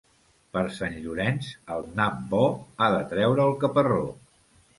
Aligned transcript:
Per 0.55 0.61
Sant 0.77 0.95
Llorenç 1.03 1.49
el 1.75 1.85
nap 1.99 2.17
bo 2.33 2.41
ha 2.79 2.89
de 2.97 3.05
treure 3.13 3.47
el 3.53 3.55
caparró. 3.67 4.03